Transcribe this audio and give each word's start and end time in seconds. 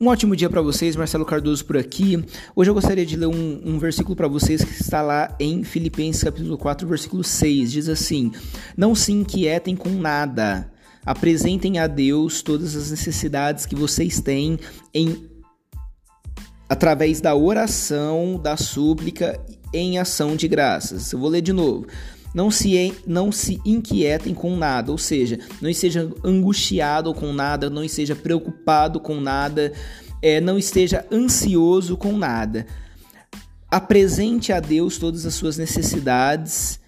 Um 0.00 0.08
ótimo 0.08 0.34
dia 0.34 0.50
para 0.50 0.60
vocês, 0.60 0.96
Marcelo 0.96 1.24
Cardoso 1.24 1.64
por 1.64 1.76
aqui. 1.76 2.22
Hoje 2.56 2.68
eu 2.68 2.74
gostaria 2.74 3.06
de 3.06 3.14
ler 3.14 3.28
um, 3.28 3.60
um 3.64 3.78
versículo 3.78 4.16
para 4.16 4.26
vocês 4.26 4.64
que 4.64 4.72
está 4.72 5.00
lá 5.00 5.32
em 5.38 5.62
Filipenses 5.62 6.24
capítulo 6.24 6.58
4, 6.58 6.86
versículo 6.88 7.22
6. 7.22 7.70
Diz 7.70 7.88
assim: 7.88 8.32
Não 8.76 8.92
se 8.92 9.12
inquietem 9.12 9.76
com 9.76 9.90
nada, 9.90 10.68
apresentem 11.06 11.78
a 11.78 11.86
Deus 11.86 12.42
todas 12.42 12.74
as 12.74 12.90
necessidades 12.90 13.66
que 13.66 13.76
vocês 13.76 14.20
têm 14.20 14.58
em 14.92 15.30
através 16.68 17.20
da 17.20 17.36
oração, 17.36 18.40
da 18.42 18.56
súplica 18.56 19.40
em 19.72 20.00
ação 20.00 20.34
de 20.34 20.48
graças. 20.48 21.12
Eu 21.12 21.20
vou 21.20 21.28
ler 21.28 21.40
de 21.40 21.52
novo. 21.52 21.86
Não 22.34 22.50
se, 22.50 22.92
não 23.06 23.30
se 23.30 23.60
inquietem 23.64 24.34
com 24.34 24.56
nada, 24.56 24.90
ou 24.90 24.98
seja, 24.98 25.38
não 25.62 25.70
esteja 25.70 26.10
angustiado 26.24 27.14
com 27.14 27.32
nada, 27.32 27.70
não 27.70 27.84
esteja 27.84 28.16
preocupado 28.16 28.98
com 28.98 29.20
nada, 29.20 29.72
é, 30.20 30.40
não 30.40 30.58
esteja 30.58 31.06
ansioso 31.12 31.96
com 31.96 32.16
nada. 32.16 32.66
Apresente 33.70 34.52
a 34.52 34.58
Deus 34.58 34.98
todas 34.98 35.24
as 35.24 35.34
suas 35.34 35.56
necessidades 35.56 36.80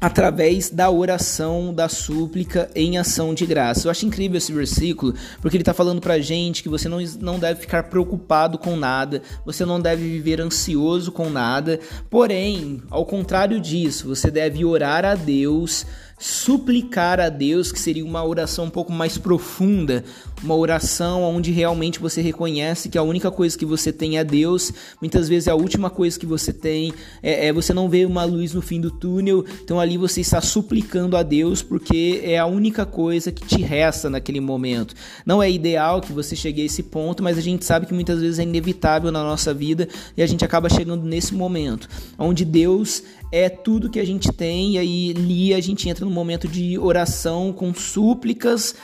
através 0.00 0.70
da 0.70 0.90
oração, 0.90 1.74
da 1.74 1.88
súplica 1.88 2.70
em 2.74 2.96
ação 2.96 3.34
de 3.34 3.44
graça. 3.44 3.86
Eu 3.86 3.90
acho 3.90 4.06
incrível 4.06 4.38
esse 4.38 4.52
versículo, 4.52 5.14
porque 5.42 5.56
ele 5.56 5.62
está 5.62 5.74
falando 5.74 6.00
para 6.00 6.18
gente 6.18 6.62
que 6.62 6.68
você 6.68 6.88
não, 6.88 6.98
não 7.20 7.38
deve 7.38 7.60
ficar 7.60 7.84
preocupado 7.84 8.56
com 8.56 8.76
nada, 8.76 9.20
você 9.44 9.64
não 9.64 9.78
deve 9.78 10.02
viver 10.02 10.40
ansioso 10.40 11.12
com 11.12 11.28
nada, 11.28 11.78
porém, 12.08 12.82
ao 12.88 13.04
contrário 13.04 13.60
disso, 13.60 14.08
você 14.08 14.30
deve 14.30 14.64
orar 14.64 15.04
a 15.04 15.14
Deus 15.14 15.84
suplicar 16.20 17.18
a 17.18 17.30
Deus, 17.30 17.72
que 17.72 17.80
seria 17.80 18.04
uma 18.04 18.22
oração 18.22 18.66
um 18.66 18.70
pouco 18.70 18.92
mais 18.92 19.16
profunda, 19.16 20.04
uma 20.44 20.54
oração 20.54 21.22
onde 21.22 21.50
realmente 21.50 21.98
você 21.98 22.20
reconhece 22.20 22.90
que 22.90 22.98
a 22.98 23.02
única 23.02 23.30
coisa 23.30 23.56
que 23.56 23.64
você 23.64 23.90
tem 23.90 24.18
é 24.18 24.24
Deus, 24.24 24.70
muitas 25.00 25.30
vezes 25.30 25.48
é 25.48 25.50
a 25.50 25.54
última 25.54 25.88
coisa 25.88 26.20
que 26.20 26.26
você 26.26 26.52
tem, 26.52 26.92
é, 27.22 27.46
é, 27.46 27.52
você 27.54 27.72
não 27.72 27.88
vê 27.88 28.04
uma 28.04 28.22
luz 28.24 28.52
no 28.52 28.60
fim 28.60 28.78
do 28.78 28.90
túnel, 28.90 29.46
então 29.64 29.80
ali 29.80 29.96
você 29.96 30.20
está 30.20 30.42
suplicando 30.42 31.16
a 31.16 31.22
Deus 31.22 31.62
porque 31.62 32.20
é 32.22 32.38
a 32.38 32.44
única 32.44 32.84
coisa 32.84 33.32
que 33.32 33.46
te 33.46 33.62
resta 33.62 34.10
naquele 34.10 34.40
momento. 34.40 34.94
Não 35.24 35.42
é 35.42 35.50
ideal 35.50 36.02
que 36.02 36.12
você 36.12 36.36
chegue 36.36 36.60
a 36.60 36.64
esse 36.66 36.82
ponto, 36.82 37.22
mas 37.22 37.38
a 37.38 37.42
gente 37.42 37.64
sabe 37.64 37.86
que 37.86 37.94
muitas 37.94 38.20
vezes 38.20 38.38
é 38.38 38.42
inevitável 38.42 39.10
na 39.10 39.22
nossa 39.22 39.54
vida 39.54 39.88
e 40.14 40.22
a 40.22 40.26
gente 40.26 40.44
acaba 40.44 40.68
chegando 40.68 41.02
nesse 41.06 41.34
momento, 41.34 41.88
onde 42.18 42.44
Deus 42.44 43.02
é 43.32 43.48
tudo 43.48 43.88
que 43.88 44.00
a 44.00 44.04
gente 44.04 44.32
tem, 44.32 44.72
e 44.74 44.78
aí 44.78 45.14
ali 45.16 45.54
a 45.54 45.60
gente 45.60 45.88
entra 45.88 46.04
no 46.04 46.09
momento 46.10 46.48
de 46.48 46.78
oração 46.78 47.52
com 47.52 47.72
súplicas, 47.74 48.74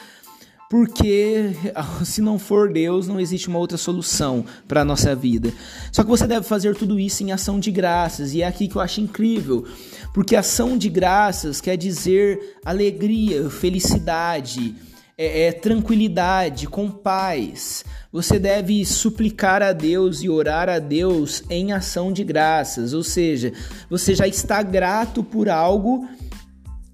porque 0.69 1.53
se 2.05 2.21
não 2.21 2.39
for 2.39 2.73
Deus, 2.73 3.07
não 3.07 3.21
existe 3.21 3.49
uma 3.49 3.59
outra 3.59 3.77
solução 3.77 4.45
para 4.67 4.83
a 4.83 4.85
nossa 4.85 5.15
vida. 5.15 5.53
Só 5.93 6.03
que 6.03 6.09
você 6.09 6.27
deve 6.27 6.47
fazer 6.47 6.75
tudo 6.75 6.99
isso 6.99 7.23
em 7.23 7.33
ação 7.33 7.59
de 7.59 7.71
graças, 7.71 8.35
e 8.35 8.43
é 8.43 8.47
aqui 8.47 8.69
que 8.69 8.77
eu 8.77 8.83
acho 8.83 9.01
incrível, 9.01 9.65
porque 10.13 10.37
ação 10.37 10.77
de 10.77 10.89
graças 10.89 11.61
quer 11.61 11.77
dizer 11.77 12.59
alegria, 12.65 13.49
felicidade, 13.51 14.75
é, 15.19 15.47
é, 15.47 15.53
tranquilidade, 15.53 16.67
com 16.67 16.91
paz. 16.91 17.85
Você 18.13 18.39
deve 18.39 18.85
suplicar 18.85 19.63
a 19.63 19.73
Deus 19.73 20.23
e 20.23 20.29
orar 20.29 20.69
a 20.69 20.79
Deus 20.79 21.43
em 21.49 21.73
ação 21.73 22.13
de 22.13 22.23
graças, 22.23 22.93
ou 22.93 23.03
seja, 23.03 23.53
você 23.89 24.15
já 24.15 24.29
está 24.29 24.63
grato 24.63 25.23
por 25.25 25.49
algo 25.49 26.07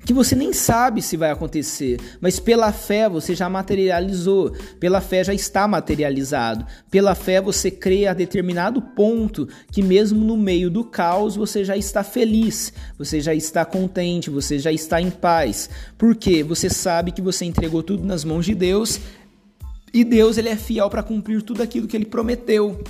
que 0.04 0.12
você 0.12 0.34
nem 0.34 0.52
sabe 0.52 1.00
se 1.00 1.16
vai 1.16 1.30
acontecer, 1.30 1.98
mas 2.20 2.40
pela 2.40 2.72
fé 2.72 3.08
você 3.08 3.34
já 3.34 3.48
materializou, 3.48 4.52
pela 4.80 5.00
fé 5.00 5.22
já 5.24 5.32
está 5.32 5.68
materializado, 5.68 6.66
pela 6.90 7.14
fé 7.14 7.40
você 7.40 7.70
crê 7.70 8.06
a 8.06 8.14
determinado 8.14 8.82
ponto 8.82 9.48
que, 9.70 9.82
mesmo 9.82 10.24
no 10.24 10.36
meio 10.36 10.70
do 10.70 10.84
caos, 10.84 11.36
você 11.36 11.64
já 11.64 11.76
está 11.76 12.02
feliz, 12.02 12.72
você 12.98 13.20
já 13.20 13.34
está 13.34 13.64
contente, 13.64 14.30
você 14.30 14.58
já 14.58 14.72
está 14.72 15.00
em 15.00 15.10
paz, 15.10 15.70
porque 15.96 16.42
você 16.42 16.68
sabe 16.68 17.12
que 17.12 17.22
você 17.22 17.44
entregou 17.44 17.82
tudo 17.82 18.04
nas 18.04 18.24
mãos 18.24 18.44
de 18.44 18.54
Deus 18.54 19.00
e 19.94 20.04
Deus 20.04 20.38
ele 20.38 20.48
é 20.48 20.56
fiel 20.56 20.88
para 20.88 21.02
cumprir 21.02 21.42
tudo 21.42 21.62
aquilo 21.62 21.86
que 21.86 21.96
ele 21.96 22.06
prometeu. 22.06 22.82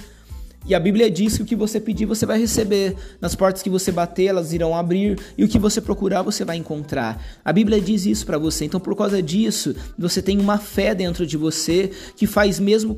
E 0.65 0.75
a 0.75 0.81
Bíblia 0.81 1.11
diz 1.11 1.37
que 1.37 1.43
o 1.43 1.47
que 1.47 1.57
você 1.57 1.81
pedir 1.81 2.07
você 2.07 2.25
vai 2.25 2.39
receber. 2.39 2.97
Nas 3.21 3.35
portas 3.35 3.63
que 3.63 3.71
você 3.71 3.91
bater, 3.91 4.27
elas 4.27 4.53
irão 4.53 4.75
abrir. 4.75 5.19
E 5.37 5.45
o 5.45 5.49
que 5.49 5.59
você 5.59 5.81
procurar, 5.81 6.23
você 6.23 6.45
vai 6.45 6.57
encontrar. 6.57 7.23
A 7.45 7.53
Bíblia 7.53 7.81
diz 7.81 8.07
isso 8.07 8.25
para 8.25 8.39
você. 8.39 8.65
Então, 8.65 8.79
por 8.79 8.97
causa 8.97 9.23
disso, 9.23 9.75
você 9.99 10.23
tem 10.23 10.39
uma 10.39 10.59
fé 10.59 10.95
dentro 10.95 11.27
de 11.27 11.37
você 11.37 11.91
que 12.17 12.27
faz 12.27 12.61
mesmo 12.61 12.97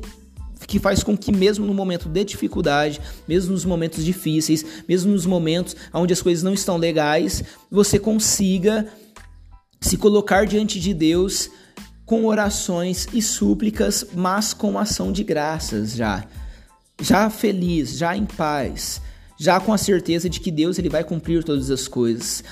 que 0.67 0.79
faz 0.79 1.03
com 1.03 1.15
que 1.15 1.31
mesmo 1.31 1.63
no 1.63 1.75
momento 1.75 2.09
de 2.09 2.23
dificuldade, 2.23 2.99
mesmo 3.27 3.51
nos 3.51 3.65
momentos 3.65 4.03
difíceis, 4.03 4.65
mesmo 4.87 5.11
nos 5.11 5.25
momentos 5.25 5.75
onde 5.93 6.11
as 6.11 6.23
coisas 6.23 6.43
não 6.43 6.55
estão 6.55 6.77
legais, 6.77 7.43
você 7.69 7.99
consiga 7.99 8.87
se 9.79 9.95
colocar 9.95 10.47
diante 10.47 10.79
de 10.79 10.91
Deus 10.91 11.51
com 12.03 12.25
orações 12.25 13.07
e 13.13 13.21
súplicas, 13.21 14.07
mas 14.15 14.55
com 14.55 14.79
ação 14.79 15.11
de 15.11 15.23
graças 15.23 15.93
já 15.93 16.25
já 17.01 17.29
feliz, 17.29 17.97
já 17.97 18.15
em 18.15 18.25
paz, 18.25 19.01
já 19.37 19.59
com 19.59 19.73
a 19.73 19.77
certeza 19.77 20.29
de 20.29 20.39
que 20.39 20.51
Deus 20.51 20.79
ele 20.79 20.89
vai 20.89 21.03
cumprir 21.03 21.43
todas 21.43 21.69
as 21.69 21.87
coisas. 21.87 22.43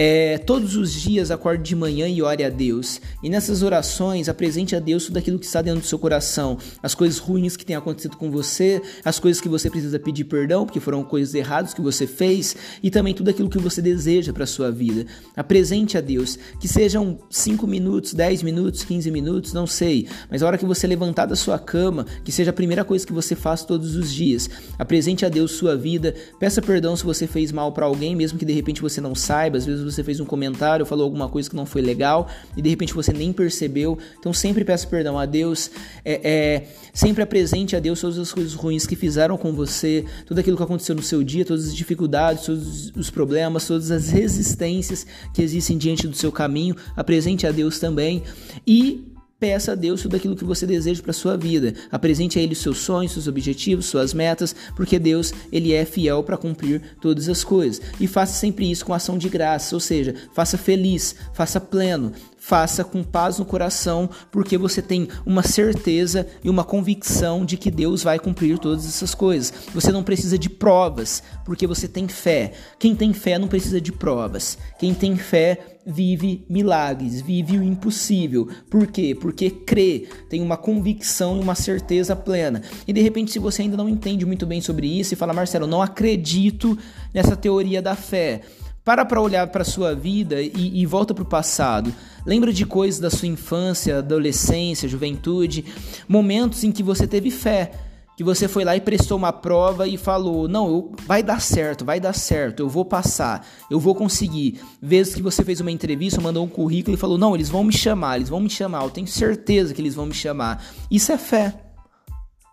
É, 0.00 0.38
todos 0.38 0.76
os 0.76 0.92
dias 0.92 1.30
acorde 1.30 1.64
de 1.64 1.74
manhã 1.74 2.06
e 2.06 2.22
ore 2.22 2.44
a 2.44 2.48
Deus. 2.48 3.00
E 3.20 3.28
nessas 3.28 3.62
orações 3.62 4.28
apresente 4.28 4.76
a 4.76 4.78
Deus 4.78 5.06
tudo 5.06 5.16
aquilo 5.16 5.40
que 5.40 5.46
está 5.46 5.60
dentro 5.60 5.80
do 5.80 5.86
seu 5.86 5.98
coração, 5.98 6.56
as 6.80 6.94
coisas 6.94 7.18
ruins 7.18 7.56
que 7.56 7.66
têm 7.66 7.74
acontecido 7.74 8.16
com 8.16 8.30
você, 8.30 8.80
as 9.04 9.18
coisas 9.18 9.40
que 9.40 9.48
você 9.48 9.68
precisa 9.68 9.98
pedir 9.98 10.24
perdão, 10.24 10.64
porque 10.64 10.78
foram 10.78 11.02
coisas 11.02 11.34
erradas 11.34 11.74
que 11.74 11.80
você 11.80 12.06
fez, 12.06 12.54
e 12.80 12.90
também 12.90 13.12
tudo 13.12 13.30
aquilo 13.30 13.50
que 13.50 13.58
você 13.58 13.82
deseja 13.82 14.32
para 14.32 14.44
a 14.44 14.46
sua 14.46 14.70
vida. 14.70 15.04
Apresente 15.36 15.98
a 15.98 16.00
Deus, 16.00 16.38
que 16.60 16.68
sejam 16.68 17.18
5 17.28 17.66
minutos, 17.66 18.14
10 18.14 18.44
minutos, 18.44 18.84
15 18.84 19.10
minutos, 19.10 19.52
não 19.52 19.66
sei, 19.66 20.06
mas 20.30 20.42
a 20.42 20.46
hora 20.46 20.58
que 20.58 20.64
você 20.64 20.86
levantar 20.86 21.26
da 21.26 21.34
sua 21.34 21.58
cama, 21.58 22.06
que 22.24 22.30
seja 22.30 22.50
a 22.50 22.54
primeira 22.54 22.84
coisa 22.84 23.04
que 23.04 23.12
você 23.12 23.34
faz 23.34 23.64
todos 23.64 23.96
os 23.96 24.12
dias. 24.12 24.48
Apresente 24.78 25.26
a 25.26 25.28
Deus 25.28 25.52
sua 25.52 25.74
vida, 25.76 26.14
peça 26.38 26.62
perdão 26.62 26.96
se 26.96 27.04
você 27.04 27.26
fez 27.26 27.52
mal 27.52 27.72
para 27.72 27.86
alguém, 27.86 28.14
mesmo 28.14 28.38
que 28.38 28.44
de 28.44 28.52
repente 28.52 28.80
você 28.80 29.00
não 29.00 29.14
saiba, 29.14 29.58
às 29.58 29.66
vezes 29.66 29.84
você 29.84 30.02
fez 30.02 30.20
um 30.20 30.24
comentário, 30.24 30.84
falou 30.86 31.04
alguma 31.04 31.28
coisa 31.28 31.48
que 31.48 31.56
não 31.56 31.66
foi 31.66 31.82
legal 31.82 32.28
e 32.56 32.62
de 32.62 32.68
repente 32.68 32.94
você 32.94 33.12
nem 33.12 33.32
percebeu. 33.32 33.98
Então 34.18 34.32
sempre 34.32 34.64
peça 34.64 34.86
perdão 34.86 35.18
a 35.18 35.26
Deus, 35.26 35.70
é, 36.04 36.20
é, 36.22 36.68
sempre 36.92 37.22
apresente 37.22 37.76
a 37.76 37.80
Deus 37.80 38.00
todas 38.00 38.18
as 38.18 38.32
coisas 38.32 38.54
ruins 38.54 38.86
que 38.86 38.96
fizeram 38.96 39.36
com 39.36 39.52
você, 39.52 40.04
tudo 40.26 40.38
aquilo 40.38 40.56
que 40.56 40.62
aconteceu 40.62 40.94
no 40.94 41.02
seu 41.02 41.22
dia, 41.22 41.44
todas 41.44 41.68
as 41.68 41.74
dificuldades, 41.74 42.46
todos 42.46 42.92
os 42.96 43.10
problemas, 43.10 43.66
todas 43.66 43.90
as 43.90 44.08
resistências 44.08 45.06
que 45.32 45.42
existem 45.42 45.78
diante 45.78 46.06
do 46.06 46.16
seu 46.16 46.32
caminho. 46.32 46.76
Apresente 46.96 47.46
a 47.46 47.50
Deus 47.50 47.78
também 47.78 48.22
e 48.66 49.07
Peça 49.40 49.70
a 49.70 49.74
Deus 49.76 50.02
tudo 50.02 50.16
aquilo 50.16 50.34
que 50.34 50.44
você 50.44 50.66
deseja 50.66 51.00
para 51.00 51.12
sua 51.12 51.36
vida. 51.36 51.72
Apresente 51.92 52.40
a 52.40 52.42
Ele 52.42 52.56
seus 52.56 52.78
sonhos, 52.78 53.12
seus 53.12 53.28
objetivos, 53.28 53.86
suas 53.86 54.12
metas, 54.12 54.52
porque 54.74 54.98
Deus 54.98 55.32
ele 55.52 55.72
é 55.72 55.84
fiel 55.84 56.24
para 56.24 56.36
cumprir 56.36 56.82
todas 57.00 57.28
as 57.28 57.44
coisas. 57.44 57.80
E 58.00 58.08
faça 58.08 58.32
sempre 58.32 58.68
isso 58.68 58.84
com 58.84 58.92
ação 58.92 59.16
de 59.16 59.28
graça, 59.28 59.76
ou 59.76 59.80
seja, 59.80 60.12
faça 60.34 60.58
feliz, 60.58 61.14
faça 61.32 61.60
pleno, 61.60 62.12
faça 62.48 62.82
com 62.82 63.04
paz 63.04 63.38
no 63.38 63.44
coração, 63.44 64.08
porque 64.32 64.56
você 64.56 64.80
tem 64.80 65.06
uma 65.26 65.42
certeza 65.42 66.26
e 66.42 66.48
uma 66.48 66.64
convicção 66.64 67.44
de 67.44 67.58
que 67.58 67.70
Deus 67.70 68.02
vai 68.02 68.18
cumprir 68.18 68.58
todas 68.58 68.86
essas 68.86 69.14
coisas. 69.14 69.52
Você 69.74 69.92
não 69.92 70.02
precisa 70.02 70.38
de 70.38 70.48
provas, 70.48 71.22
porque 71.44 71.66
você 71.66 71.86
tem 71.86 72.08
fé. 72.08 72.52
Quem 72.78 72.96
tem 72.96 73.12
fé 73.12 73.38
não 73.38 73.48
precisa 73.48 73.78
de 73.78 73.92
provas. 73.92 74.56
Quem 74.78 74.94
tem 74.94 75.14
fé 75.14 75.76
vive 75.84 76.46
milagres, 76.48 77.20
vive 77.20 77.58
o 77.58 77.62
impossível. 77.62 78.48
Por 78.70 78.86
quê? 78.86 79.14
Porque 79.14 79.50
crê, 79.50 80.08
tem 80.30 80.40
uma 80.40 80.56
convicção 80.56 81.36
e 81.36 81.40
uma 81.40 81.54
certeza 81.54 82.16
plena. 82.16 82.62
E 82.86 82.94
de 82.94 83.02
repente, 83.02 83.30
se 83.30 83.38
você 83.38 83.60
ainda 83.60 83.76
não 83.76 83.90
entende 83.90 84.24
muito 84.24 84.46
bem 84.46 84.62
sobre 84.62 84.86
isso 84.86 85.12
e 85.12 85.18
fala, 85.18 85.34
Marcelo, 85.34 85.66
não 85.66 85.82
acredito 85.82 86.78
nessa 87.12 87.36
teoria 87.36 87.82
da 87.82 87.94
fé. 87.94 88.40
Para 88.88 89.04
para 89.04 89.20
olhar 89.20 89.46
para 89.48 89.64
sua 89.64 89.94
vida 89.94 90.40
e, 90.40 90.80
e 90.80 90.86
volta 90.86 91.12
para 91.12 91.22
o 91.22 91.26
passado. 91.26 91.92
Lembra 92.28 92.52
de 92.52 92.66
coisas 92.66 93.00
da 93.00 93.08
sua 93.08 93.26
infância, 93.26 94.00
adolescência, 94.00 94.86
juventude, 94.86 95.64
momentos 96.06 96.62
em 96.62 96.70
que 96.70 96.82
você 96.82 97.06
teve 97.06 97.30
fé, 97.30 97.70
que 98.18 98.22
você 98.22 98.46
foi 98.46 98.64
lá 98.64 98.76
e 98.76 98.82
prestou 98.82 99.16
uma 99.16 99.32
prova 99.32 99.88
e 99.88 99.96
falou: 99.96 100.46
Não, 100.46 100.68
eu, 100.68 100.92
vai 101.06 101.22
dar 101.22 101.40
certo, 101.40 101.86
vai 101.86 101.98
dar 101.98 102.12
certo, 102.12 102.60
eu 102.60 102.68
vou 102.68 102.84
passar, 102.84 103.48
eu 103.70 103.80
vou 103.80 103.94
conseguir. 103.94 104.60
Vezes 104.82 105.14
que 105.14 105.22
você 105.22 105.42
fez 105.42 105.62
uma 105.62 105.70
entrevista, 105.70 106.20
mandou 106.20 106.44
um 106.44 106.48
currículo 106.50 106.94
e 106.94 107.00
falou: 107.00 107.16
Não, 107.16 107.34
eles 107.34 107.48
vão 107.48 107.64
me 107.64 107.72
chamar, 107.72 108.16
eles 108.16 108.28
vão 108.28 108.40
me 108.40 108.50
chamar, 108.50 108.84
eu 108.84 108.90
tenho 108.90 109.06
certeza 109.06 109.72
que 109.72 109.80
eles 109.80 109.94
vão 109.94 110.04
me 110.04 110.12
chamar. 110.12 110.62
Isso 110.90 111.10
é 111.10 111.16
fé. 111.16 111.58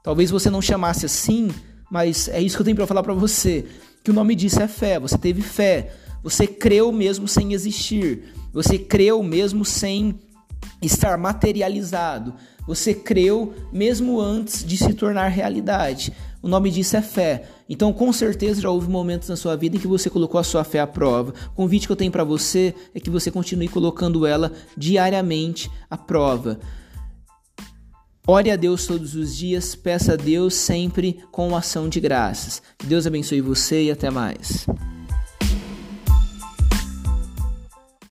Talvez 0.01 0.31
você 0.31 0.49
não 0.49 0.61
chamasse 0.61 1.05
assim, 1.05 1.49
mas 1.91 2.29
é 2.29 2.41
isso 2.41 2.55
que 2.55 2.61
eu 2.61 2.65
tenho 2.65 2.77
para 2.77 2.87
falar 2.87 3.03
para 3.03 3.13
você. 3.13 3.65
Que 4.05 4.11
o 4.11 4.13
nome 4.13 4.35
disso 4.35 4.61
é 4.61 4.69
fé. 4.69 5.01
Você 5.01 5.17
teve 5.17 5.41
fé. 5.41 5.91
Você 6.23 6.47
creu 6.47 6.93
mesmo 6.93 7.27
sem 7.27 7.51
existir. 7.51 8.23
Você 8.55 8.79
creu 8.79 9.21
mesmo 9.21 9.65
sem 9.65 10.17
estar 10.81 11.17
materializado. 11.17 12.33
Você 12.65 12.93
creu 12.93 13.53
mesmo 13.71 14.19
antes 14.19 14.63
de 14.63 14.77
se 14.77 14.93
tornar 14.93 15.27
realidade. 15.27 16.13
O 16.41 16.47
nome 16.47 16.71
disso 16.71 16.95
é 16.95 17.01
fé. 17.01 17.49
Então, 17.67 17.91
com 17.91 18.13
certeza 18.13 18.61
já 18.61 18.69
houve 18.69 18.89
momentos 18.89 19.27
na 19.27 19.35
sua 19.35 19.57
vida 19.57 19.75
em 19.75 19.79
que 19.79 19.87
você 19.87 20.09
colocou 20.09 20.39
a 20.39 20.43
sua 20.43 20.63
fé 20.63 20.79
à 20.79 20.87
prova. 20.87 21.33
O 21.51 21.55
convite 21.55 21.85
que 21.85 21.91
eu 21.91 21.97
tenho 21.97 22.11
para 22.11 22.23
você 22.23 22.73
é 22.93 22.99
que 22.99 23.09
você 23.09 23.29
continue 23.29 23.67
colocando 23.67 24.25
ela 24.25 24.53
diariamente 24.77 25.69
à 25.89 25.97
prova. 25.97 26.57
Ore 28.25 28.49
a 28.49 28.55
Deus 28.55 28.87
todos 28.87 29.15
os 29.15 29.35
dias, 29.35 29.75
peça 29.75 30.13
a 30.13 30.15
Deus 30.15 30.53
sempre 30.53 31.19
com 31.29 31.57
ação 31.57 31.89
de 31.89 31.99
graças. 31.99 32.61
Que 32.77 32.87
Deus 32.87 33.05
abençoe 33.05 33.41
você 33.41 33.83
e 33.83 33.91
até 33.91 34.09
mais. 34.09 34.65